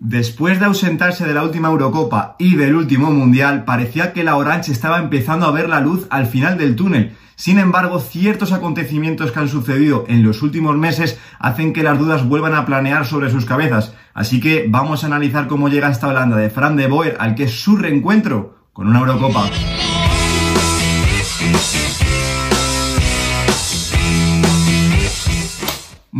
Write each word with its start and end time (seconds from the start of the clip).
Después 0.00 0.60
de 0.60 0.66
ausentarse 0.66 1.26
de 1.26 1.34
la 1.34 1.42
última 1.42 1.68
Eurocopa 1.68 2.36
y 2.38 2.54
del 2.54 2.76
último 2.76 3.10
Mundial, 3.10 3.64
parecía 3.64 4.12
que 4.12 4.22
la 4.22 4.36
Orange 4.36 4.70
estaba 4.70 4.98
empezando 4.98 5.44
a 5.44 5.50
ver 5.50 5.68
la 5.68 5.80
luz 5.80 6.06
al 6.10 6.26
final 6.26 6.56
del 6.56 6.76
túnel. 6.76 7.16
Sin 7.34 7.58
embargo, 7.58 7.98
ciertos 7.98 8.52
acontecimientos 8.52 9.32
que 9.32 9.40
han 9.40 9.48
sucedido 9.48 10.04
en 10.06 10.22
los 10.22 10.42
últimos 10.42 10.76
meses 10.76 11.18
hacen 11.40 11.72
que 11.72 11.82
las 11.82 11.98
dudas 11.98 12.28
vuelvan 12.28 12.54
a 12.54 12.64
planear 12.64 13.06
sobre 13.06 13.30
sus 13.30 13.44
cabezas. 13.44 13.92
Así 14.14 14.40
que 14.40 14.66
vamos 14.68 15.02
a 15.02 15.08
analizar 15.08 15.48
cómo 15.48 15.68
llega 15.68 15.90
esta 15.90 16.08
Holanda 16.08 16.36
de 16.36 16.50
Fran 16.50 16.76
de 16.76 16.86
Boer 16.86 17.16
al 17.18 17.34
que 17.34 17.44
es 17.44 17.60
su 17.60 17.76
reencuentro 17.76 18.56
con 18.72 18.86
una 18.86 19.00
Eurocopa. 19.00 19.50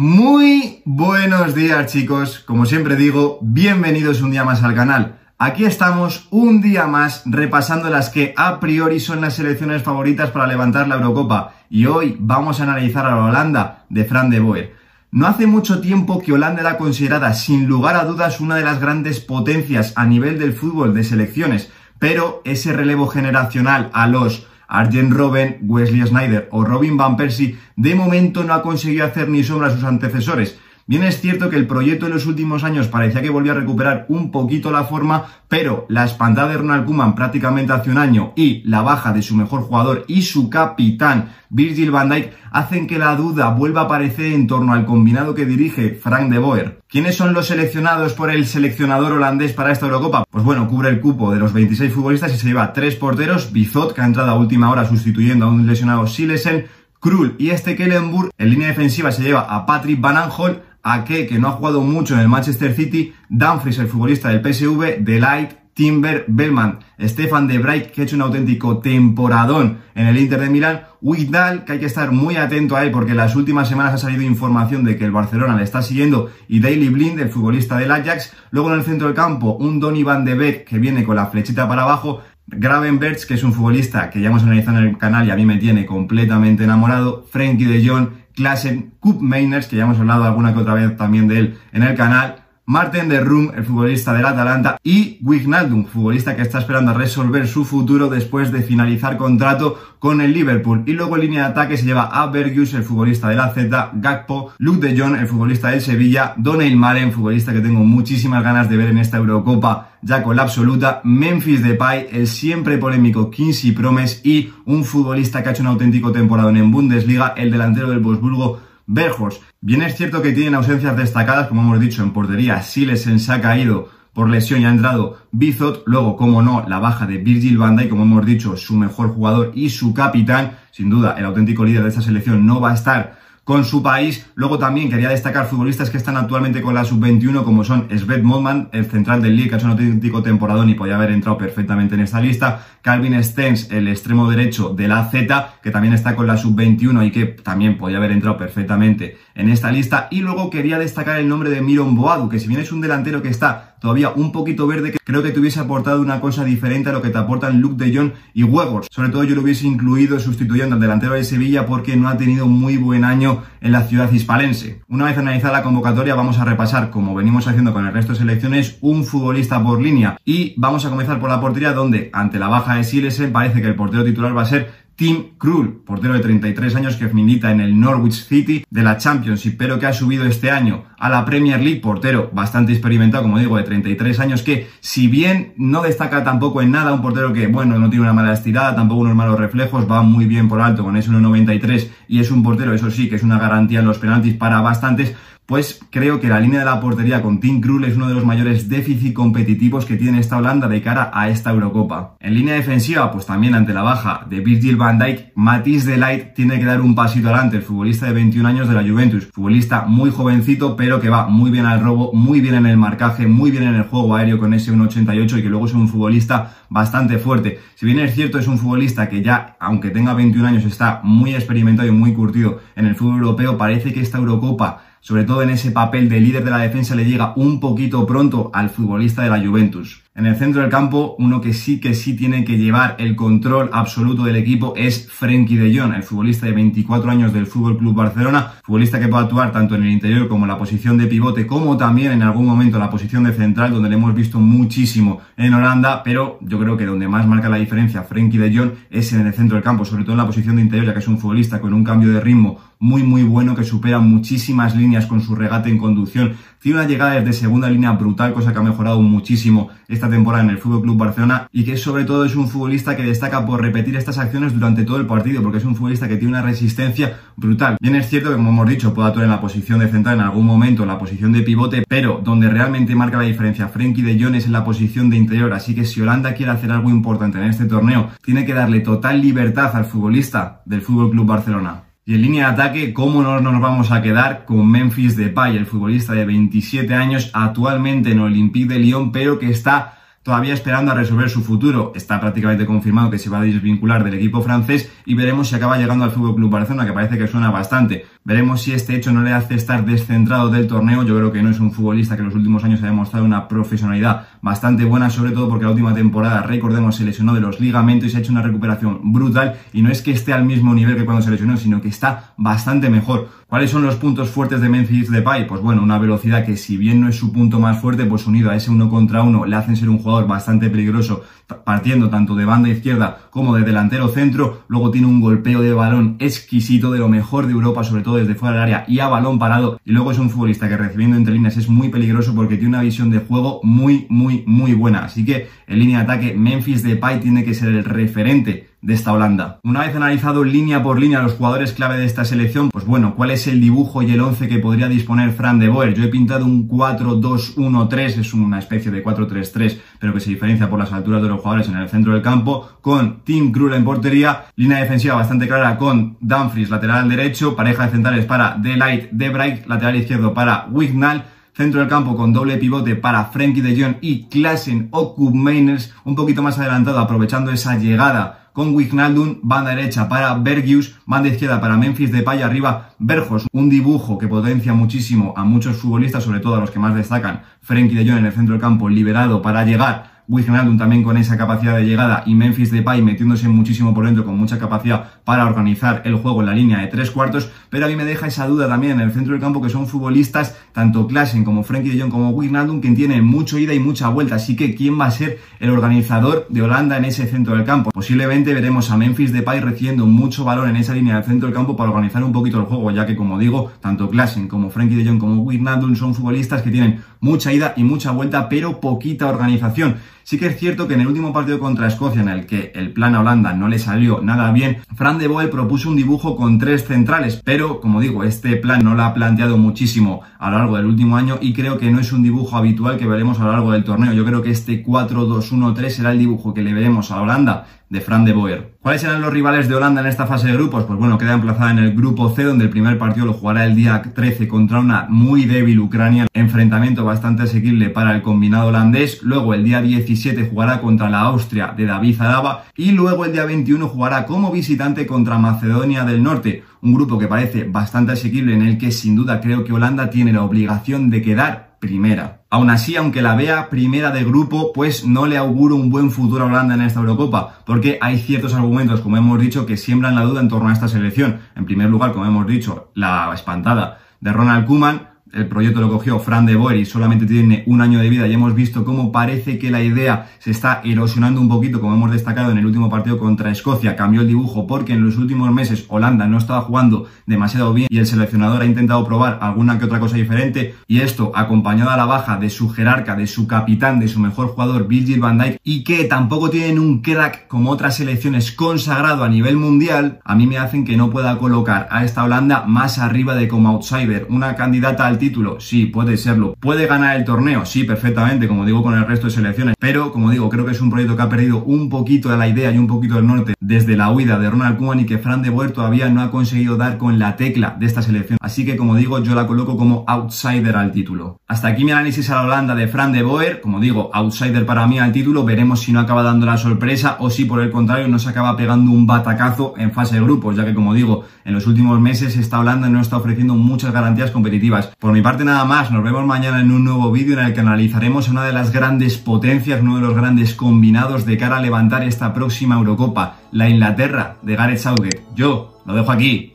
Muy 0.00 0.80
buenos 0.84 1.56
días 1.56 1.92
chicos, 1.92 2.38
como 2.46 2.66
siempre 2.66 2.94
digo, 2.94 3.40
bienvenidos 3.42 4.22
un 4.22 4.30
día 4.30 4.44
más 4.44 4.62
al 4.62 4.76
canal. 4.76 5.18
Aquí 5.38 5.64
estamos 5.64 6.28
un 6.30 6.60
día 6.60 6.86
más 6.86 7.24
repasando 7.26 7.90
las 7.90 8.08
que 8.08 8.32
a 8.36 8.60
priori 8.60 9.00
son 9.00 9.22
las 9.22 9.34
selecciones 9.34 9.82
favoritas 9.82 10.30
para 10.30 10.46
levantar 10.46 10.86
la 10.86 10.94
Eurocopa 10.94 11.54
y 11.68 11.86
hoy 11.86 12.16
vamos 12.20 12.60
a 12.60 12.62
analizar 12.62 13.06
a 13.06 13.16
la 13.16 13.24
Holanda 13.24 13.86
de 13.88 14.04
Fran 14.04 14.30
de 14.30 14.38
Boer. 14.38 14.76
No 15.10 15.26
hace 15.26 15.48
mucho 15.48 15.80
tiempo 15.80 16.22
que 16.22 16.32
Holanda 16.32 16.60
era 16.60 16.78
considerada 16.78 17.34
sin 17.34 17.66
lugar 17.66 17.96
a 17.96 18.04
dudas 18.04 18.40
una 18.40 18.54
de 18.54 18.62
las 18.62 18.80
grandes 18.80 19.18
potencias 19.18 19.94
a 19.96 20.06
nivel 20.06 20.38
del 20.38 20.52
fútbol 20.52 20.94
de 20.94 21.02
selecciones, 21.02 21.72
pero 21.98 22.40
ese 22.44 22.72
relevo 22.72 23.08
generacional 23.08 23.90
a 23.92 24.06
los 24.06 24.46
Arjen 24.68 25.10
Robben, 25.10 25.58
Wesley 25.62 26.06
Snyder 26.06 26.48
o 26.52 26.62
Robin 26.64 26.96
Van 26.96 27.16
Persie 27.16 27.58
de 27.76 27.94
momento 27.94 28.44
no 28.44 28.54
ha 28.54 28.62
conseguido 28.62 29.06
hacer 29.06 29.28
ni 29.28 29.42
sombra 29.42 29.68
a 29.68 29.70
sus 29.70 29.84
antecesores. 29.84 30.58
Bien 30.88 31.02
es 31.02 31.20
cierto 31.20 31.50
que 31.50 31.56
el 31.56 31.66
proyecto 31.66 32.06
en 32.06 32.12
los 32.12 32.24
últimos 32.24 32.64
años 32.64 32.88
parecía 32.88 33.20
que 33.20 33.28
volvía 33.28 33.52
a 33.52 33.56
recuperar 33.56 34.06
un 34.08 34.30
poquito 34.30 34.72
la 34.72 34.84
forma, 34.84 35.26
pero 35.46 35.84
la 35.90 36.06
espantada 36.06 36.48
de 36.48 36.56
Ronald 36.56 36.86
Koeman 36.86 37.14
prácticamente 37.14 37.74
hace 37.74 37.90
un 37.90 37.98
año 37.98 38.32
y 38.36 38.62
la 38.64 38.80
baja 38.80 39.12
de 39.12 39.20
su 39.20 39.36
mejor 39.36 39.60
jugador 39.60 40.06
y 40.08 40.22
su 40.22 40.48
capitán 40.48 41.32
Virgil 41.50 41.90
van 41.90 42.08
Dijk 42.08 42.32
hacen 42.50 42.86
que 42.86 42.98
la 42.98 43.14
duda 43.16 43.50
vuelva 43.50 43.82
a 43.82 43.84
aparecer 43.84 44.32
en 44.32 44.46
torno 44.46 44.72
al 44.72 44.86
combinado 44.86 45.34
que 45.34 45.44
dirige 45.44 45.90
Frank 45.90 46.30
de 46.30 46.38
Boer. 46.38 46.80
¿Quiénes 46.88 47.16
son 47.16 47.34
los 47.34 47.48
seleccionados 47.48 48.14
por 48.14 48.30
el 48.30 48.46
seleccionador 48.46 49.12
holandés 49.12 49.52
para 49.52 49.72
esta 49.72 49.84
Eurocopa? 49.84 50.24
Pues 50.30 50.42
bueno, 50.42 50.66
cubre 50.68 50.88
el 50.88 51.00
cupo 51.00 51.34
de 51.34 51.38
los 51.38 51.52
26 51.52 51.92
futbolistas 51.92 52.32
y 52.32 52.38
se 52.38 52.46
lleva 52.46 52.72
tres 52.72 52.96
porteros, 52.96 53.52
Bizot, 53.52 53.92
que 53.92 54.00
ha 54.00 54.06
entrado 54.06 54.30
a 54.30 54.38
última 54.38 54.70
hora 54.70 54.86
sustituyendo 54.86 55.44
a 55.44 55.50
un 55.50 55.66
lesionado 55.66 56.06
Silesen, 56.06 56.64
Krul 57.00 57.36
y 57.38 57.50
este 57.50 57.76
Kellenburg. 57.76 58.30
En 58.38 58.50
línea 58.50 58.68
defensiva 58.68 59.12
se 59.12 59.22
lleva 59.22 59.42
a 59.42 59.66
Patrick 59.66 60.00
Van 60.00 60.16
Aanholt, 60.16 60.62
Ake, 60.94 61.26
que 61.26 61.38
no 61.38 61.48
ha 61.48 61.52
jugado 61.52 61.80
mucho 61.82 62.14
en 62.14 62.20
el 62.20 62.28
Manchester 62.28 62.74
City, 62.74 63.12
Dumfries, 63.28 63.78
el 63.78 63.88
futbolista 63.88 64.28
del 64.28 64.42
PSV, 64.42 65.04
Delight, 65.04 65.52
Timber, 65.78 66.24
Bellman, 66.26 66.80
Stefan 67.00 67.46
de 67.46 67.58
Vrij, 67.58 67.92
que 67.92 68.00
ha 68.00 68.04
hecho 68.04 68.16
un 68.16 68.22
auténtico 68.22 68.78
temporadón 68.78 69.78
en 69.94 70.08
el 70.08 70.18
Inter 70.18 70.40
de 70.40 70.50
Milán, 70.50 70.80
Wijndal, 71.00 71.64
que 71.64 71.74
hay 71.74 71.78
que 71.78 71.86
estar 71.86 72.10
muy 72.10 72.34
atento 72.34 72.74
a 72.74 72.82
él 72.82 72.90
porque 72.90 73.12
en 73.12 73.18
las 73.18 73.36
últimas 73.36 73.68
semanas 73.68 73.94
ha 73.94 73.98
salido 73.98 74.22
información 74.22 74.82
de 74.82 74.96
que 74.96 75.04
el 75.04 75.12
Barcelona 75.12 75.56
le 75.56 75.62
está 75.62 75.80
siguiendo, 75.82 76.30
y 76.48 76.58
Daily 76.58 76.88
Blind, 76.88 77.20
el 77.20 77.28
futbolista 77.28 77.78
del 77.78 77.92
Ajax, 77.92 78.32
luego 78.50 78.72
en 78.72 78.80
el 78.80 78.84
centro 78.84 79.06
del 79.06 79.14
campo, 79.14 79.52
un 79.54 79.78
Donny 79.78 80.02
van 80.02 80.24
de 80.24 80.34
Beek 80.34 80.64
que 80.64 80.78
viene 80.78 81.04
con 81.04 81.14
la 81.14 81.26
flechita 81.26 81.68
para 81.68 81.82
abajo, 81.82 82.22
Gravenberch, 82.48 83.26
que 83.26 83.34
es 83.34 83.44
un 83.44 83.52
futbolista 83.52 84.10
que 84.10 84.20
ya 84.20 84.30
hemos 84.30 84.42
analizado 84.42 84.78
en 84.78 84.84
el 84.84 84.98
canal 84.98 85.28
y 85.28 85.30
a 85.30 85.36
mí 85.36 85.44
me 85.44 85.58
tiene 85.58 85.86
completamente 85.86 86.64
enamorado, 86.64 87.24
Frenkie 87.30 87.66
de 87.66 87.86
Jong, 87.86 88.08
Klassen, 88.38 88.92
Cup 89.00 89.20
Mainers, 89.20 89.66
que 89.66 89.74
ya 89.74 89.82
hemos 89.82 89.98
hablado 89.98 90.22
alguna 90.22 90.54
que 90.54 90.60
otra 90.60 90.74
vez 90.74 90.96
también 90.96 91.26
de 91.26 91.38
él 91.40 91.58
en 91.72 91.82
el 91.82 91.96
canal, 91.96 92.44
Martin 92.68 93.08
de 93.08 93.20
Room, 93.20 93.50
el 93.56 93.64
futbolista 93.64 94.12
del 94.12 94.26
Atalanta, 94.26 94.76
y 94.84 95.16
Wijnaldum, 95.22 95.86
futbolista 95.86 96.36
que 96.36 96.42
está 96.42 96.58
esperando 96.58 96.90
a 96.90 96.94
resolver 96.94 97.48
su 97.48 97.64
futuro 97.64 98.10
después 98.10 98.52
de 98.52 98.60
finalizar 98.60 99.16
contrato 99.16 99.78
con 99.98 100.20
el 100.20 100.34
Liverpool. 100.34 100.82
Y 100.84 100.92
luego 100.92 101.16
en 101.16 101.22
línea 101.22 101.44
de 101.44 101.48
ataque 101.48 101.78
se 101.78 101.86
lleva 101.86 102.02
a 102.02 102.26
Bergius, 102.26 102.74
el 102.74 102.82
futbolista 102.82 103.30
de 103.30 103.36
la 103.36 103.54
Z, 103.54 103.92
Gakpo, 103.94 104.52
Luke 104.58 104.86
de 104.86 105.00
Jong, 105.00 105.16
el 105.16 105.26
futbolista 105.26 105.68
del 105.68 105.80
Sevilla, 105.80 106.34
Donald 106.36 106.76
Maren, 106.76 107.10
futbolista 107.10 107.54
que 107.54 107.60
tengo 107.60 107.80
muchísimas 107.80 108.44
ganas 108.44 108.68
de 108.68 108.76
ver 108.76 108.90
en 108.90 108.98
esta 108.98 109.16
Eurocopa 109.16 109.92
ya 110.02 110.22
con 110.22 110.36
la 110.36 110.42
absoluta, 110.42 111.00
Memphis 111.04 111.62
Depay, 111.62 112.08
el 112.12 112.26
siempre 112.26 112.78
polémico 112.78 113.30
Kinsey 113.30 113.72
Promes 113.72 114.20
y 114.24 114.52
un 114.66 114.84
futbolista 114.84 115.42
que 115.42 115.48
ha 115.48 115.52
hecho 115.52 115.62
un 115.62 115.68
auténtico 115.68 116.12
temporada 116.12 116.50
en 116.50 116.70
Bundesliga, 116.70 117.34
el 117.36 117.50
delantero 117.50 117.88
del 117.88 118.00
Wolfsburgo, 118.00 118.60
Berghorst. 118.88 119.42
Bien 119.60 119.82
es 119.82 119.96
cierto 119.96 120.22
que 120.22 120.32
tienen 120.32 120.54
ausencias 120.54 120.96
destacadas, 120.96 121.48
como 121.48 121.60
hemos 121.60 121.78
dicho, 121.78 122.02
en 122.02 122.12
portería. 122.12 122.62
Silesen 122.62 123.20
se 123.20 123.32
ha 123.32 123.40
caído 123.40 123.90
por 124.14 124.30
lesión 124.30 124.62
y 124.62 124.64
ha 124.64 124.70
entrado 124.70 125.18
Bizot. 125.30 125.82
Luego, 125.86 126.16
como 126.16 126.42
no, 126.42 126.64
la 126.66 126.78
baja 126.78 127.06
de 127.06 127.18
Virgil 127.18 127.58
van 127.58 127.76
Dijk, 127.76 127.90
como 127.90 128.04
hemos 128.04 128.24
dicho, 128.24 128.56
su 128.56 128.74
mejor 128.76 129.10
jugador 129.14 129.52
y 129.54 129.68
su 129.68 129.92
capitán. 129.92 130.58
Sin 130.72 130.88
duda, 130.88 131.14
el 131.18 131.26
auténtico 131.26 131.64
líder 131.64 131.82
de 131.82 131.90
esta 131.90 132.00
selección 132.00 132.46
no 132.46 132.60
va 132.60 132.70
a 132.70 132.74
estar 132.74 133.17
con 133.48 133.64
su 133.64 133.82
país. 133.82 134.26
Luego 134.34 134.58
también 134.58 134.90
quería 134.90 135.08
destacar 135.08 135.46
futbolistas 135.46 135.88
que 135.88 135.96
están 135.96 136.18
actualmente 136.18 136.60
con 136.60 136.74
la 136.74 136.84
sub-21, 136.84 137.44
como 137.44 137.64
son 137.64 137.88
Svet 137.88 138.22
Modman, 138.22 138.68
el 138.72 138.84
central 138.84 139.22
del 139.22 139.36
Lille, 139.36 139.48
que 139.48 139.56
hecho 139.56 139.64
un 139.64 139.70
auténtico 139.70 140.22
temporadón 140.22 140.68
y 140.68 140.74
podía 140.74 140.96
haber 140.96 141.12
entrado 141.12 141.38
perfectamente 141.38 141.94
en 141.94 142.02
esta 142.02 142.20
lista. 142.20 142.66
Calvin 142.82 143.24
Stens, 143.24 143.70
el 143.70 143.88
extremo 143.88 144.28
derecho 144.28 144.74
de 144.74 144.86
la 144.86 145.08
Z, 145.08 145.54
que 145.62 145.70
también 145.70 145.94
está 145.94 146.14
con 146.14 146.26
la 146.26 146.36
sub-21 146.36 147.06
y 147.06 147.10
que 147.10 147.24
también 147.24 147.78
podía 147.78 147.96
haber 147.96 148.12
entrado 148.12 148.36
perfectamente 148.36 149.16
en 149.34 149.48
esta 149.48 149.72
lista. 149.72 150.08
Y 150.10 150.20
luego 150.20 150.50
quería 150.50 150.78
destacar 150.78 151.18
el 151.18 151.26
nombre 151.26 151.48
de 151.48 151.62
Miron 151.62 151.94
Boadu, 151.94 152.28
que 152.28 152.40
si 152.40 152.48
bien 152.48 152.60
es 152.60 152.70
un 152.70 152.82
delantero 152.82 153.22
que 153.22 153.30
está 153.30 153.76
todavía 153.80 154.10
un 154.10 154.32
poquito 154.32 154.66
verde, 154.66 154.92
que 154.92 154.98
creo 155.02 155.22
que 155.22 155.30
te 155.30 155.40
hubiese 155.40 155.60
aportado 155.60 156.00
una 156.00 156.20
cosa 156.20 156.44
diferente 156.44 156.90
a 156.90 156.92
lo 156.92 157.02
que 157.02 157.10
te 157.10 157.18
aportan 157.18 157.60
Luke 157.60 157.82
de 157.82 157.96
Jong 157.96 158.12
y 158.34 158.44
Weghorst. 158.44 158.92
Sobre 158.92 159.10
todo 159.10 159.24
yo 159.24 159.34
lo 159.34 159.42
hubiese 159.42 159.66
incluido 159.66 160.18
sustituyendo 160.20 160.74
al 160.74 160.80
delantero 160.80 161.14
de 161.14 161.24
Sevilla 161.24 161.66
porque 161.66 161.96
no 161.96 162.08
ha 162.08 162.16
tenido 162.16 162.46
muy 162.46 162.76
buen 162.76 163.04
año 163.04 163.42
en 163.60 163.72
la 163.72 163.82
ciudad 163.82 164.10
hispalense. 164.10 164.82
Una 164.88 165.06
vez 165.06 165.18
analizada 165.18 165.58
la 165.58 165.62
convocatoria 165.62 166.14
vamos 166.14 166.38
a 166.38 166.44
repasar, 166.44 166.90
como 166.90 167.14
venimos 167.14 167.46
haciendo 167.46 167.72
con 167.72 167.86
el 167.86 167.92
resto 167.92 168.12
de 168.12 168.18
selecciones, 168.18 168.78
un 168.80 169.04
futbolista 169.04 169.62
por 169.62 169.80
línea. 169.80 170.16
Y 170.24 170.54
vamos 170.56 170.84
a 170.84 170.90
comenzar 170.90 171.20
por 171.20 171.30
la 171.30 171.40
portería 171.40 171.72
donde, 171.72 172.10
ante 172.12 172.38
la 172.38 172.48
baja 172.48 172.74
de 172.74 172.84
Silesen, 172.84 173.32
parece 173.32 173.60
que 173.60 173.68
el 173.68 173.74
portero 173.74 174.04
titular 174.04 174.36
va 174.36 174.42
a 174.42 174.46
ser 174.46 174.87
Tim 174.98 175.38
Krul, 175.38 175.84
portero 175.86 176.14
de 176.14 176.18
33 176.18 176.74
años 176.74 176.96
que 176.96 177.06
milita 177.06 177.52
en 177.52 177.60
el 177.60 177.78
Norwich 177.78 178.26
City 178.26 178.64
de 178.68 178.82
la 178.82 178.96
Championship, 178.96 179.54
pero 179.56 179.78
que 179.78 179.86
ha 179.86 179.92
subido 179.92 180.24
este 180.24 180.50
año 180.50 180.86
a 180.98 181.08
la 181.08 181.24
Premier 181.24 181.62
League, 181.62 181.80
portero 181.80 182.30
bastante 182.32 182.72
experimentado, 182.72 183.22
como 183.22 183.38
digo, 183.38 183.56
de 183.56 183.62
33 183.62 184.18
años, 184.18 184.42
que 184.42 184.66
si 184.80 185.06
bien 185.06 185.54
no 185.56 185.82
destaca 185.82 186.24
tampoco 186.24 186.62
en 186.62 186.72
nada, 186.72 186.92
un 186.92 187.00
portero 187.00 187.32
que, 187.32 187.46
bueno, 187.46 187.78
no 187.78 187.90
tiene 187.90 188.02
una 188.02 188.12
mala 188.12 188.32
estirada, 188.32 188.74
tampoco 188.74 189.02
unos 189.02 189.14
malos 189.14 189.38
reflejos, 189.38 189.88
va 189.88 190.02
muy 190.02 190.24
bien 190.24 190.48
por 190.48 190.60
alto 190.60 190.82
con 190.82 190.96
ese 190.96 191.12
1.93 191.12 191.90
y 192.08 192.18
es 192.18 192.32
un 192.32 192.42
portero, 192.42 192.74
eso 192.74 192.90
sí, 192.90 193.08
que 193.08 193.14
es 193.14 193.22
una 193.22 193.38
garantía 193.38 193.78
en 193.78 193.86
los 193.86 193.98
penaltis 193.98 194.34
para 194.34 194.60
bastantes, 194.62 195.14
pues 195.48 195.80
creo 195.88 196.20
que 196.20 196.28
la 196.28 196.40
línea 196.40 196.58
de 196.58 196.66
la 196.66 196.78
portería 196.78 197.22
con 197.22 197.40
Tim 197.40 197.62
Krul 197.62 197.86
es 197.86 197.96
uno 197.96 198.06
de 198.06 198.12
los 198.12 198.26
mayores 198.26 198.68
déficits 198.68 199.14
competitivos 199.14 199.86
que 199.86 199.96
tiene 199.96 200.20
esta 200.20 200.36
Holanda 200.36 200.68
de 200.68 200.82
cara 200.82 201.10
a 201.14 201.30
esta 201.30 201.52
Eurocopa. 201.52 202.16
En 202.20 202.34
línea 202.34 202.52
defensiva, 202.52 203.10
pues 203.10 203.24
también 203.24 203.54
ante 203.54 203.72
la 203.72 203.80
baja 203.80 204.26
de 204.28 204.40
Virgil 204.40 204.76
van 204.76 204.98
Dijk, 204.98 205.32
Matisse 205.36 205.86
Delight 205.86 206.34
tiene 206.34 206.58
que 206.58 206.66
dar 206.66 206.82
un 206.82 206.94
pasito 206.94 207.28
adelante, 207.28 207.56
el 207.56 207.62
futbolista 207.62 208.04
de 208.04 208.12
21 208.12 208.46
años 208.46 208.68
de 208.68 208.74
la 208.74 208.82
Juventus, 208.82 209.28
futbolista 209.32 209.86
muy 209.86 210.10
jovencito, 210.10 210.76
pero 210.76 211.00
que 211.00 211.08
va 211.08 211.28
muy 211.28 211.50
bien 211.50 211.64
al 211.64 211.80
robo, 211.80 212.12
muy 212.12 212.42
bien 212.42 212.54
en 212.54 212.66
el 212.66 212.76
marcaje, 212.76 213.26
muy 213.26 213.50
bien 213.50 213.62
en 213.62 213.74
el 213.74 213.84
juego 213.84 214.16
aéreo 214.16 214.38
con 214.38 214.52
ese 214.52 214.70
1.88 214.70 215.38
y 215.38 215.42
que 215.42 215.48
luego 215.48 215.64
es 215.64 215.72
un 215.72 215.88
futbolista 215.88 216.58
bastante 216.68 217.16
fuerte. 217.16 217.58
Si 217.74 217.86
bien 217.86 218.00
es 218.00 218.14
cierto, 218.14 218.38
es 218.38 218.48
un 218.48 218.58
futbolista 218.58 219.08
que 219.08 219.22
ya, 219.22 219.56
aunque 219.60 219.88
tenga 219.88 220.12
21 220.12 220.46
años, 220.46 220.64
está 220.66 221.00
muy 221.02 221.34
experimentado 221.34 221.88
y 221.88 221.92
muy 221.92 222.12
curtido 222.12 222.60
en 222.76 222.84
el 222.84 222.96
fútbol 222.96 223.20
europeo, 223.20 223.56
parece 223.56 223.94
que 223.94 224.02
esta 224.02 224.18
Eurocopa 224.18 224.87
sobre 225.00 225.24
todo 225.24 225.42
en 225.42 225.50
ese 225.50 225.70
papel 225.70 226.08
de 226.08 226.20
líder 226.20 226.44
de 226.44 226.50
la 226.50 226.58
defensa, 226.58 226.94
le 226.94 227.04
llega 227.04 227.32
un 227.36 227.60
poquito 227.60 228.06
pronto 228.06 228.50
al 228.52 228.70
futbolista 228.70 229.22
de 229.22 229.30
la 229.30 229.40
Juventus. 229.40 230.02
En 230.18 230.26
el 230.26 230.34
centro 230.34 230.62
del 230.62 230.68
campo, 230.68 231.14
uno 231.20 231.40
que 231.40 231.54
sí 231.54 231.78
que 231.78 231.94
sí 231.94 232.16
tiene 232.16 232.44
que 232.44 232.58
llevar 232.58 232.96
el 232.98 233.14
control 233.14 233.70
absoluto 233.72 234.24
del 234.24 234.34
equipo 234.34 234.74
es 234.76 235.08
Frenkie 235.08 235.56
de 235.56 235.72
Jong, 235.78 235.94
el 235.94 236.02
futbolista 236.02 236.46
de 236.46 236.54
24 236.54 237.08
años 237.08 237.32
del 237.32 237.46
Fútbol 237.46 237.78
Club 237.78 237.94
Barcelona, 237.94 238.54
futbolista 238.64 238.98
que 238.98 239.06
puede 239.06 239.22
actuar 239.22 239.52
tanto 239.52 239.76
en 239.76 239.84
el 239.84 239.90
interior 239.90 240.26
como 240.26 240.44
en 240.44 240.48
la 240.48 240.58
posición 240.58 240.98
de 240.98 241.06
pivote, 241.06 241.46
como 241.46 241.76
también 241.76 242.10
en 242.10 242.22
algún 242.22 242.46
momento 242.46 242.78
en 242.78 242.82
la 242.82 242.90
posición 242.90 243.22
de 243.22 243.32
central, 243.32 243.70
donde 243.70 243.90
le 243.90 243.94
hemos 243.94 244.12
visto 244.12 244.40
muchísimo 244.40 245.20
en 245.36 245.54
Holanda, 245.54 246.02
pero 246.02 246.40
yo 246.42 246.58
creo 246.58 246.76
que 246.76 246.84
donde 246.84 247.06
más 247.06 247.24
marca 247.24 247.48
la 247.48 247.58
diferencia 247.58 248.02
Frenkie 248.02 248.38
de 248.38 248.58
Jong 248.58 248.72
es 248.90 249.12
en 249.12 249.24
el 249.24 249.32
centro 249.32 249.54
del 249.54 249.62
campo, 249.62 249.84
sobre 249.84 250.02
todo 250.02 250.14
en 250.14 250.18
la 250.18 250.26
posición 250.26 250.56
de 250.56 250.62
interior, 250.62 250.88
ya 250.88 250.94
que 250.94 250.98
es 250.98 251.06
un 251.06 251.18
futbolista 251.18 251.60
con 251.60 251.72
un 251.72 251.84
cambio 251.84 252.12
de 252.12 252.20
ritmo 252.20 252.58
muy 252.80 253.02
muy 253.02 253.24
bueno 253.24 253.56
que 253.56 253.64
supera 253.64 253.98
muchísimas 253.98 254.76
líneas 254.76 255.06
con 255.06 255.20
su 255.20 255.34
regate 255.34 255.68
en 255.68 255.78
conducción 255.78 256.34
tiene 256.60 256.78
una 256.78 256.88
llegada 256.88 257.20
desde 257.20 257.32
segunda 257.32 257.68
línea 257.68 257.92
brutal, 257.92 258.32
cosa 258.32 258.52
que 258.52 258.58
ha 258.58 258.62
mejorado 258.62 259.00
muchísimo 259.00 259.68
esta 259.88 260.08
temporada 260.08 260.44
en 260.44 260.50
el 260.50 260.58
Fútbol 260.58 260.82
Club 260.82 260.98
Barcelona 260.98 261.48
y 261.52 261.64
que 261.64 261.76
sobre 261.76 262.04
todo 262.04 262.24
es 262.24 262.36
un 262.36 262.48
futbolista 262.48 262.96
que 262.96 263.04
destaca 263.04 263.44
por 263.46 263.62
repetir 263.62 263.96
estas 263.96 264.18
acciones 264.18 264.52
durante 264.52 264.84
todo 264.84 264.98
el 264.98 265.06
partido, 265.06 265.42
porque 265.42 265.58
es 265.58 265.64
un 265.64 265.76
futbolista 265.76 266.08
que 266.08 266.16
tiene 266.16 266.34
una 266.34 266.42
resistencia 266.42 267.18
brutal. 267.36 267.76
Bien 267.80 267.94
es 267.94 268.08
cierto 268.08 268.30
que, 268.30 268.36
como 268.36 268.50
hemos 268.50 268.68
dicho, 268.68 268.92
puede 268.92 269.08
actuar 269.08 269.24
en 269.24 269.30
la 269.30 269.40
posición 269.40 269.78
de 269.78 269.88
central 269.88 270.16
en 270.16 270.22
algún 270.22 270.46
momento, 270.46 270.82
en 270.82 270.88
la 270.88 270.98
posición 270.98 271.32
de 271.32 271.42
pivote, 271.42 271.84
pero 271.88 272.20
donde 272.22 272.48
realmente 272.48 272.94
marca 272.94 273.18
la 273.18 273.24
diferencia 273.24 273.68
Frenkie 273.68 274.02
de 274.02 274.22
Jong 274.22 274.34
es 274.34 274.46
en 274.46 274.52
la 274.52 274.64
posición 274.64 275.10
de 275.10 275.16
interior, 275.16 275.52
así 275.52 275.74
que 275.74 275.84
si 275.84 276.00
Holanda 276.00 276.34
quiere 276.34 276.52
hacer 276.52 276.70
algo 276.70 276.90
importante 276.90 277.38
en 277.38 277.44
este 277.44 277.66
torneo, 277.66 278.10
tiene 278.22 278.44
que 278.44 278.54
darle 278.54 278.80
total 278.80 279.20
libertad 279.20 279.74
al 279.74 279.84
futbolista 279.84 280.62
del 280.64 280.82
Fútbol 280.82 281.10
Club 281.10 281.26
Barcelona. 281.26 281.87
Y 282.08 282.14
en 282.14 282.22
línea 282.22 282.46
de 282.46 282.52
ataque, 282.54 282.94
¿cómo 282.94 283.20
no 283.20 283.38
nos 283.38 283.60
vamos 283.60 283.92
a 283.92 284.00
quedar 284.00 284.46
con 284.46 284.66
Memphis 284.66 285.14
Depay, 285.14 285.58
el 285.58 285.66
futbolista 285.66 286.14
de 286.14 286.24
27 286.24 286.94
años, 286.94 287.30
actualmente 287.34 288.12
en 288.12 288.20
Olympique 288.20 288.72
de 288.72 288.78
Lyon, 288.78 289.12
pero 289.12 289.38
que 289.38 289.50
está 289.50 289.98
todavía 290.22 290.54
esperando 290.54 290.92
a 290.92 290.94
resolver 290.94 291.28
su 291.28 291.42
futuro. 291.42 291.92
Está 291.94 292.18
prácticamente 292.18 292.64
confirmado 292.64 293.10
que 293.10 293.18
se 293.18 293.28
va 293.28 293.40
a 293.40 293.42
desvincular 293.42 294.04
del 294.04 294.14
equipo 294.14 294.40
francés 294.40 294.90
y 295.04 295.14
veremos 295.14 295.48
si 295.48 295.56
acaba 295.56 295.76
llegando 295.76 296.04
al 296.04 296.10
Fútbol 296.10 296.34
Club 296.34 296.50
Barcelona, 296.50 296.86
que 296.86 296.94
parece 296.94 297.18
que 297.18 297.26
suena 297.26 297.50
bastante. 297.50 298.06
Veremos 298.28 298.60
si 298.60 298.72
este 298.72 298.94
hecho 298.94 299.10
no 299.10 299.22
le 299.22 299.32
hace 299.32 299.54
estar 299.54 299.86
descentrado 299.86 300.50
del 300.50 300.66
torneo. 300.66 301.02
Yo 301.02 301.16
creo 301.16 301.32
que 301.32 301.42
no 301.42 301.48
es 301.48 301.60
un 301.60 301.72
futbolista 301.72 302.14
que 302.14 302.20
en 302.20 302.26
los 302.26 302.34
últimos 302.34 302.62
años 302.62 302.82
ha 302.82 302.84
demostrado 302.84 303.24
una 303.24 303.48
profesionalidad 303.48 304.26
bastante 304.42 304.84
buena, 304.84 305.08
sobre 305.08 305.30
todo 305.30 305.48
porque 305.48 305.64
la 305.64 305.70
última 305.70 305.94
temporada, 305.94 306.42
recordemos, 306.42 306.96
se 306.96 307.06
lesionó 307.06 307.32
de 307.32 307.40
los 307.40 307.58
ligamentos 307.58 308.06
y 308.06 308.10
se 308.10 308.18
ha 308.18 308.20
hecho 308.20 308.32
una 308.32 308.42
recuperación 308.42 309.00
brutal. 309.14 309.54
Y 309.72 309.80
no 309.80 309.90
es 309.90 310.02
que 310.02 310.10
esté 310.10 310.34
al 310.34 310.44
mismo 310.44 310.74
nivel 310.74 310.96
que 310.96 311.06
cuando 311.06 311.22
se 311.22 311.30
lesionó, 311.30 311.56
sino 311.56 311.80
que 311.80 311.88
está 311.88 312.34
bastante 312.36 312.90
mejor. 312.90 313.30
¿Cuáles 313.46 313.70
son 313.70 313.82
los 313.82 313.94
puntos 313.94 314.28
fuertes 314.28 314.60
de 314.60 314.68
Memphis 314.68 315.10
Depay? 315.10 315.46
Pues 315.46 315.62
bueno, 315.62 315.82
una 315.82 315.98
velocidad 315.98 316.44
que 316.44 316.58
si 316.58 316.76
bien 316.76 317.00
no 317.00 317.08
es 317.08 317.16
su 317.16 317.32
punto 317.32 317.58
más 317.58 317.80
fuerte, 317.80 318.04
pues 318.04 318.26
unido 318.26 318.50
a 318.50 318.56
ese 318.56 318.70
uno 318.70 318.90
contra 318.90 319.22
uno 319.22 319.46
le 319.46 319.56
hacen 319.56 319.74
ser 319.74 319.88
un 319.88 320.00
jugador 320.00 320.26
bastante 320.28 320.68
peligroso 320.68 321.22
partiendo 321.64 322.10
tanto 322.10 322.34
de 322.34 322.44
banda 322.44 322.68
izquierda 322.68 323.20
como 323.30 323.56
de 323.56 323.62
delantero 323.62 324.08
centro. 324.08 324.64
Luego 324.68 324.90
tiene 324.90 325.06
un 325.06 325.22
golpeo 325.22 325.62
de 325.62 325.72
balón 325.72 326.16
exquisito 326.18 326.90
de 326.90 326.98
lo 326.98 327.08
mejor 327.08 327.46
de 327.46 327.54
Europa, 327.54 327.84
sobre 327.84 328.02
todo 328.02 328.17
desde 328.18 328.34
fuera 328.34 328.54
del 328.54 328.62
área 328.62 328.84
y 328.88 329.00
a 329.00 329.08
balón 329.08 329.38
parado. 329.38 329.80
Y 329.84 329.92
luego 329.92 330.12
es 330.12 330.18
un 330.18 330.30
futbolista 330.30 330.68
que 330.68 330.76
recibiendo 330.76 331.16
entre 331.16 331.34
líneas 331.34 331.56
es 331.56 331.68
muy 331.68 331.88
peligroso 331.88 332.34
porque 332.34 332.56
tiene 332.56 332.70
una 332.70 332.82
visión 332.82 333.10
de 333.10 333.18
juego 333.18 333.60
muy, 333.62 334.06
muy, 334.08 334.44
muy 334.46 334.74
buena. 334.74 335.04
Así 335.04 335.24
que 335.24 335.48
en 335.66 335.78
línea 335.78 335.98
de 335.98 336.04
ataque, 336.04 336.34
Memphis 336.34 336.82
Depay 336.82 337.20
tiene 337.20 337.44
que 337.44 337.54
ser 337.54 337.68
el 337.68 337.84
referente 337.84 338.68
de 338.80 338.94
esta 338.94 339.12
Holanda. 339.12 339.58
Una 339.64 339.80
vez 339.80 339.94
analizado 339.96 340.44
línea 340.44 340.82
por 340.82 341.00
línea 341.00 341.22
los 341.22 341.32
jugadores 341.32 341.72
clave 341.72 341.98
de 341.98 342.06
esta 342.06 342.24
selección, 342.24 342.70
pues 342.70 342.84
bueno, 342.84 343.14
¿cuál 343.16 343.30
es 343.32 343.46
el 343.46 343.60
dibujo 343.60 344.02
y 344.02 344.12
el 344.12 344.20
11 344.20 344.48
que 344.48 344.58
podría 344.58 344.88
disponer 344.88 345.32
Fran 345.32 345.58
de 345.58 345.68
Boer? 345.68 345.94
Yo 345.94 346.04
he 346.04 346.08
pintado 346.08 346.44
un 346.44 346.68
4-2-1-3, 346.68 348.18
es 348.18 348.34
una 348.34 348.58
especie 348.58 348.90
de 348.90 349.04
4-3-3, 349.04 349.78
pero 349.98 350.14
que 350.14 350.20
se 350.20 350.30
diferencia 350.30 350.70
por 350.70 350.78
las 350.78 350.92
alturas 350.92 351.22
de 351.22 351.28
los 351.28 351.40
jugadores 351.40 351.68
en 351.68 351.76
el 351.76 351.88
centro 351.88 352.12
del 352.12 352.22
campo, 352.22 352.70
con 352.80 353.24
Tim 353.24 353.50
Krul 353.50 353.74
en 353.74 353.84
portería, 353.84 354.46
línea 354.56 354.78
defensiva 354.78 355.16
bastante 355.16 355.48
clara 355.48 355.76
con 355.76 356.16
Dumfries, 356.20 356.70
lateral 356.70 357.08
derecho, 357.08 357.56
pareja 357.56 357.86
de 357.86 357.92
centrales 357.92 358.26
para 358.26 358.56
Delight 358.56 359.10
Debrecht, 359.10 359.66
lateral 359.66 359.96
izquierdo 359.96 360.32
para 360.32 360.66
Wignall, 360.70 361.24
centro 361.58 361.80
del 361.80 361.88
campo 361.88 362.16
con 362.16 362.32
doble 362.32 362.56
pivote 362.56 362.94
para 362.94 363.24
Frenkie 363.24 363.60
de 363.60 363.82
Jong 363.82 363.96
y 364.00 364.28
Klassen 364.28 364.88
o 364.92 365.16
un 365.18 366.14
poquito 366.14 366.40
más 366.40 366.56
adelantado 366.56 367.00
aprovechando 367.00 367.50
esa 367.50 367.76
llegada 367.76 368.47
con 368.58 368.74
Wijnaldum, 368.74 369.38
banda 369.40 369.70
derecha 369.70 370.08
para 370.08 370.34
Bergius, 370.34 370.96
banda 371.06 371.28
izquierda 371.28 371.60
para 371.60 371.76
Memphis 371.76 372.10
Depay, 372.10 372.42
arriba 372.42 372.90
Berjos, 372.98 373.46
un 373.52 373.70
dibujo 373.70 374.18
que 374.18 374.26
potencia 374.26 374.74
muchísimo 374.74 375.32
a 375.36 375.44
muchos 375.44 375.76
futbolistas, 375.76 376.24
sobre 376.24 376.40
todo 376.40 376.56
a 376.56 376.58
los 376.58 376.72
que 376.72 376.80
más 376.80 376.92
destacan, 376.96 377.42
Frenkie 377.60 377.94
de 377.94 378.04
Jong 378.04 378.18
en 378.18 378.26
el 378.26 378.32
centro 378.32 378.54
del 378.54 378.60
campo, 378.60 378.88
liberado 378.88 379.42
para 379.42 379.64
llegar 379.64 380.17
Wijnaldum 380.28 380.76
también 380.76 381.02
con 381.02 381.16
esa 381.16 381.38
capacidad 381.38 381.76
de 381.76 381.84
llegada 381.84 382.22
y 382.26 382.34
Memphis 382.34 382.70
Depay 382.70 383.00
metiéndose 383.00 383.48
muchísimo 383.48 383.94
por 383.94 384.04
dentro 384.04 384.26
con 384.26 384.36
mucha 384.36 384.58
capacidad 384.58 385.20
para 385.24 385.46
organizar 385.46 386.02
el 386.04 386.16
juego 386.16 386.40
en 386.40 386.46
la 386.46 386.54
línea 386.54 386.80
de 386.80 386.88
tres 386.88 387.10
cuartos, 387.10 387.50
pero 387.70 387.86
a 387.86 387.88
mí 387.88 387.96
me 387.96 388.04
deja 388.04 388.26
esa 388.26 388.46
duda 388.46 388.68
también 388.68 388.92
en 388.92 389.00
el 389.00 389.12
centro 389.12 389.32
del 389.32 389.40
campo 389.40 389.62
que 389.62 389.70
son 389.70 389.86
futbolistas 389.86 390.58
tanto 390.72 391.06
Klassen 391.06 391.44
como 391.44 391.64
Frenkie 391.64 391.90
de 391.90 392.00
Jong 392.00 392.10
como 392.10 392.30
Wijnaldum 392.30 392.82
que 392.82 392.90
tienen 392.90 393.24
mucho 393.24 393.58
ida 393.58 393.72
y 393.72 393.78
mucha 393.78 394.08
vuelta, 394.10 394.34
así 394.34 394.54
que 394.54 394.74
¿quién 394.74 395.00
va 395.00 395.06
a 395.06 395.10
ser 395.10 395.38
el 395.60 395.70
organizador 395.70 396.46
de 396.50 396.60
Holanda 396.60 396.98
en 396.98 397.06
ese 397.06 397.26
centro 397.26 397.54
del 397.54 397.64
campo? 397.64 397.90
Posiblemente 397.90 398.52
veremos 398.52 398.90
a 398.90 398.98
Memphis 398.98 399.32
Depay 399.32 399.60
recibiendo 399.60 400.04
mucho 400.04 400.44
valor 400.44 400.68
en 400.68 400.76
esa 400.76 400.92
línea 400.92 401.14
del 401.14 401.24
centro 401.24 401.48
del 401.48 401.54
campo 401.54 401.74
para 401.74 401.90
organizar 401.90 402.22
un 402.22 402.32
poquito 402.32 402.58
el 402.58 402.64
juego, 402.66 402.90
ya 402.90 403.06
que 403.06 403.16
como 403.16 403.38
digo, 403.38 403.72
tanto 403.80 404.10
Klassen 404.10 404.46
como 404.46 404.68
Frenkie 404.68 404.96
de 404.96 405.08
Jong 405.08 405.18
como 405.18 405.42
Wijnaldum 405.42 405.96
son 405.96 406.14
futbolistas 406.14 406.60
que 406.60 406.70
tienen 406.70 407.00
mucha 407.20 407.52
ida 407.52 407.74
y 407.76 407.84
mucha 407.84 408.10
vuelta, 408.10 408.48
pero 408.48 408.80
poquita 408.80 409.28
organización. 409.28 409.96
Sí 410.28 410.38
que 410.38 410.48
es 410.48 410.58
cierto 410.58 410.86
que 410.86 410.92
en 410.92 411.00
el 411.00 411.06
último 411.06 411.32
partido 411.32 411.58
contra 411.58 411.86
Escocia, 411.86 412.20
en 412.20 412.28
el 412.28 412.44
que 412.44 412.70
el 412.74 412.92
plan 412.92 413.14
a 413.14 413.20
Holanda 413.20 413.54
no 413.54 413.66
le 413.66 413.78
salió 413.78 414.20
nada 414.20 414.52
bien, 414.52 414.82
Fran 414.94 415.16
de 415.16 415.26
Boer 415.26 415.48
propuso 415.48 415.88
un 415.88 415.96
dibujo 415.96 416.36
con 416.36 416.58
tres 416.58 416.84
centrales, 416.84 417.40
pero 417.42 417.80
como 417.80 418.02
digo, 418.02 418.24
este 418.24 418.56
plan 418.56 418.84
no 418.84 418.94
lo 418.94 419.04
ha 419.04 419.14
planteado 419.14 419.56
muchísimo 419.56 420.20
a 420.38 420.50
lo 420.50 420.58
largo 420.58 420.76
del 420.76 420.84
último 420.84 421.16
año 421.16 421.38
y 421.40 421.54
creo 421.54 421.78
que 421.78 421.90
no 421.90 421.98
es 421.98 422.12
un 422.12 422.22
dibujo 422.22 422.58
habitual 422.58 422.98
que 422.98 423.06
veremos 423.06 423.40
a 423.40 423.44
lo 423.44 423.52
largo 423.52 423.72
del 423.72 423.84
torneo. 423.84 424.12
Yo 424.12 424.26
creo 424.26 424.42
que 424.42 424.50
este 424.50 424.84
4-2-1-3 424.84 425.88
será 425.88 426.12
el 426.12 426.18
dibujo 426.18 426.52
que 426.52 426.62
le 426.62 426.74
veremos 426.74 427.10
a 427.10 427.22
Holanda 427.22 427.66
de 427.88 428.00
Fran 428.02 428.26
de 428.26 428.34
Boer. 428.34 428.77
¿Cuáles 428.88 429.02
serán 429.02 429.20
los 429.20 429.34
rivales 429.34 429.68
de 429.68 429.74
Holanda 429.74 430.00
en 430.00 430.06
esta 430.06 430.26
fase 430.26 430.46
de 430.46 430.54
grupos? 430.54 430.84
Pues 430.84 430.98
bueno, 430.98 431.18
queda 431.18 431.34
emplazada 431.34 431.72
en 431.72 431.78
el 431.78 431.94
grupo 431.94 432.34
C, 432.34 432.42
donde 432.42 432.64
el 432.64 432.70
primer 432.70 432.96
partido 432.96 433.26
lo 433.26 433.34
jugará 433.34 433.66
el 433.66 433.76
día 433.76 434.00
13 434.00 434.48
contra 434.48 434.80
una 434.80 435.04
muy 435.10 435.44
débil 435.44 435.78
Ucrania, 435.78 436.26
enfrentamiento 436.32 437.04
bastante 437.04 437.42
asequible 437.42 437.90
para 437.90 438.14
el 438.14 438.22
combinado 438.22 438.68
holandés. 438.68 439.22
Luego 439.22 439.52
el 439.52 439.62
día 439.62 439.82
17 439.82 440.48
jugará 440.48 440.80
contra 440.80 441.10
la 441.10 441.20
Austria 441.20 441.74
de 441.76 441.84
David 441.84 442.16
Zadaba 442.16 442.64
y 442.76 442.92
luego 442.92 443.26
el 443.26 443.32
día 443.34 443.44
21 443.44 443.88
jugará 443.88 444.24
como 444.24 444.50
visitante 444.50 445.06
contra 445.06 445.36
Macedonia 445.36 446.06
del 446.06 446.22
Norte, 446.22 446.64
un 446.80 446.94
grupo 446.94 447.18
que 447.18 447.28
parece 447.28 447.64
bastante 447.64 448.12
asequible 448.12 448.54
en 448.54 448.62
el 448.62 448.78
que 448.78 448.90
sin 448.90 449.16
duda 449.16 449.42
creo 449.42 449.64
que 449.64 449.74
Holanda 449.74 450.08
tiene 450.08 450.32
la 450.32 450.44
obligación 450.44 451.10
de 451.10 451.20
quedar 451.20 451.76
primera. 451.78 452.37
Aún 452.50 452.70
así, 452.70 452.96
aunque 452.96 453.20
la 453.20 453.34
vea 453.34 453.68
primera 453.68 454.10
de 454.10 454.24
grupo, 454.24 454.72
pues 454.72 455.04
no 455.04 455.26
le 455.26 455.36
auguro 455.36 455.76
un 455.76 455.90
buen 455.90 456.10
futuro 456.10 456.44
a 456.44 456.46
Holanda 456.46 456.74
en 456.74 456.80
esta 456.80 457.00
Eurocopa, 457.00 457.60
porque 457.66 457.98
hay 458.00 458.18
ciertos 458.18 458.54
argumentos, 458.54 459.00
como 459.00 459.18
hemos 459.18 459.38
dicho, 459.38 459.66
que 459.66 459.76
siembran 459.76 460.14
la 460.14 460.22
duda 460.22 460.40
en 460.40 460.48
torno 460.48 460.70
a 460.70 460.72
esta 460.72 460.88
selección. 460.88 461.40
En 461.56 461.66
primer 461.66 461.90
lugar, 461.90 462.12
como 462.12 462.24
hemos 462.24 462.46
dicho, 462.46 462.90
la 462.94 463.30
espantada 463.34 463.98
de 464.20 464.32
Ronald 464.32 464.66
Koeman, 464.66 465.08
el 465.32 465.46
proyecto 465.46 465.80
lo 465.80 465.90
cogió 465.90 466.18
Fran 466.18 466.46
de 466.46 466.56
Boer 466.56 466.76
y 466.76 466.84
solamente 466.84 467.26
tiene 467.26 467.62
un 467.66 467.80
año 467.80 467.98
de 467.98 468.08
vida 468.08 468.26
y 468.26 468.32
hemos 468.32 468.54
visto 468.54 468.84
cómo 468.84 469.12
parece 469.12 469.58
que 469.58 469.70
la 469.70 469.82
idea 469.82 470.30
se 470.38 470.50
está 470.50 470.80
erosionando 470.84 471.40
un 471.40 471.48
poquito, 471.48 471.80
como 471.80 471.94
hemos 471.94 472.10
destacado 472.10 472.50
en 472.50 472.58
el 472.58 472.66
último 472.66 472.88
partido 472.88 473.18
contra 473.18 473.50
Escocia, 473.50 473.96
cambió 473.96 474.22
el 474.22 474.28
dibujo 474.28 474.66
porque 474.66 474.94
en 474.94 475.04
los 475.04 475.16
últimos 475.16 475.50
meses 475.52 475.84
Holanda 475.88 476.26
no 476.26 476.38
estaba 476.38 476.62
jugando 476.62 477.06
demasiado 477.26 477.72
bien 477.74 477.88
y 477.90 477.98
el 477.98 478.06
seleccionador 478.06 478.62
ha 478.62 478.66
intentado 478.66 479.04
probar 479.04 479.38
alguna 479.42 479.78
que 479.78 479.84
otra 479.84 480.00
cosa 480.00 480.16
diferente 480.16 480.74
y 480.86 481.00
esto 481.00 481.32
acompañado 481.34 481.90
a 481.90 481.96
la 481.96 482.06
baja 482.06 482.36
de 482.36 482.50
su 482.50 482.70
jerarca, 482.70 483.14
de 483.14 483.26
su 483.26 483.46
capitán, 483.46 484.00
de 484.00 484.08
su 484.08 484.20
mejor 484.20 484.48
jugador 484.48 484.88
Virgil 484.88 485.20
van 485.20 485.38
Dijk 485.38 485.60
y 485.62 485.84
que 485.84 486.04
tampoco 486.04 486.50
tienen 486.50 486.78
un 486.78 487.02
crack 487.02 487.46
como 487.48 487.70
otras 487.70 487.96
selecciones 487.96 488.52
consagrado 488.52 489.24
a 489.24 489.28
nivel 489.28 489.56
mundial, 489.56 490.20
a 490.24 490.34
mí 490.34 490.46
me 490.46 490.58
hacen 490.58 490.84
que 490.84 490.96
no 490.96 491.10
pueda 491.10 491.38
colocar 491.38 491.88
a 491.90 492.04
esta 492.04 492.24
Holanda 492.24 492.64
más 492.66 492.98
arriba 492.98 493.34
de 493.34 493.48
como 493.48 493.68
outsider, 493.68 494.26
una 494.30 494.54
candidata 494.56 495.06
al 495.06 495.17
título? 495.18 495.60
Sí, 495.60 495.86
puede 495.86 496.16
serlo. 496.16 496.54
¿Puede 496.60 496.86
ganar 496.86 497.16
el 497.16 497.24
torneo? 497.24 497.64
Sí, 497.66 497.84
perfectamente, 497.84 498.48
como 498.48 498.64
digo 498.64 498.82
con 498.82 498.94
el 498.94 499.06
resto 499.06 499.26
de 499.26 499.32
selecciones. 499.32 499.74
Pero, 499.78 500.12
como 500.12 500.30
digo, 500.30 500.48
creo 500.48 500.64
que 500.64 500.72
es 500.72 500.80
un 500.80 500.90
proyecto 500.90 501.16
que 501.16 501.22
ha 501.22 501.28
perdido 501.28 501.62
un 501.64 501.88
poquito 501.88 502.28
de 502.28 502.36
la 502.36 502.48
idea 502.48 502.70
y 502.70 502.78
un 502.78 502.86
poquito 502.86 503.16
del 503.16 503.26
norte 503.26 503.54
desde 503.60 503.96
la 503.96 504.10
huida 504.10 504.38
de 504.38 504.50
Ronald 504.50 504.78
Koeman 504.78 505.00
y 505.00 505.06
que 505.06 505.18
Fran 505.18 505.42
de 505.42 505.50
Boer 505.50 505.72
todavía 505.72 506.08
no 506.08 506.22
ha 506.22 506.30
conseguido 506.30 506.76
dar 506.76 506.98
con 506.98 507.18
la 507.18 507.36
tecla 507.36 507.76
de 507.78 507.86
esta 507.86 508.02
selección. 508.02 508.38
Así 508.40 508.64
que, 508.64 508.76
como 508.76 508.96
digo, 508.96 509.22
yo 509.22 509.34
la 509.34 509.46
coloco 509.46 509.76
como 509.76 510.04
outsider 510.06 510.76
al 510.76 510.92
título. 510.92 511.40
Hasta 511.46 511.68
aquí 511.68 511.84
mi 511.84 511.90
análisis 511.90 512.30
a 512.30 512.36
la 512.36 512.44
Holanda 512.44 512.74
de 512.74 512.88
Fran 512.88 513.12
de 513.12 513.22
Boer. 513.22 513.60
Como 513.60 513.80
digo, 513.80 514.10
outsider 514.12 514.64
para 514.64 514.86
mí 514.86 514.98
al 514.98 515.12
título. 515.12 515.44
Veremos 515.44 515.80
si 515.80 515.92
no 515.92 516.00
acaba 516.00 516.22
dando 516.22 516.46
la 516.46 516.56
sorpresa 516.56 517.16
o 517.20 517.30
si 517.30 517.44
por 517.44 517.60
el 517.60 517.70
contrario 517.70 518.08
no 518.08 518.18
se 518.18 518.28
acaba 518.28 518.56
pegando 518.56 518.90
un 518.90 519.06
batacazo 519.06 519.74
en 519.76 519.92
fase 519.92 520.16
de 520.16 520.22
grupos, 520.22 520.56
ya 520.56 520.64
que, 520.64 520.74
como 520.74 520.94
digo, 520.94 521.24
en 521.44 521.54
los 521.54 521.66
últimos 521.66 522.00
meses 522.00 522.36
esta 522.36 522.60
Holanda 522.60 522.88
no 522.88 523.00
está 523.00 523.16
ofreciendo 523.16 523.54
muchas 523.54 523.92
garantías 523.92 524.30
competitivas. 524.30 524.90
Por 525.08 525.14
mi 525.14 525.22
parte 525.22 525.42
nada 525.42 525.64
más, 525.64 525.90
nos 525.90 526.04
vemos 526.04 526.26
mañana 526.26 526.60
en 526.60 526.70
un 526.70 526.84
nuevo 526.84 527.10
vídeo 527.10 527.40
en 527.40 527.46
el 527.46 527.54
que 527.54 527.60
analizaremos 527.60 528.28
una 528.28 528.44
de 528.44 528.52
las 528.52 528.72
grandes 528.72 529.16
potencias, 529.16 529.80
uno 529.80 529.94
de 529.94 530.02
los 530.02 530.14
grandes 530.14 530.52
combinados 530.52 531.24
de 531.24 531.38
cara 531.38 531.56
a 531.56 531.62
levantar 531.62 532.02
esta 532.02 532.34
próxima 532.34 532.74
Eurocopa, 532.74 533.36
la 533.52 533.70
Inglaterra 533.70 534.36
de 534.42 534.54
Gareth 534.54 534.80
Southgate. 534.80 535.22
Yo 535.34 535.80
lo 535.86 535.94
dejo 535.94 536.12
aquí. 536.12 536.52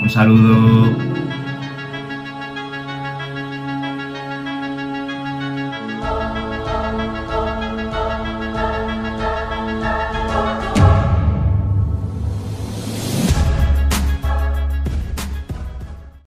Un 0.00 0.08
saludo. 0.08 1.35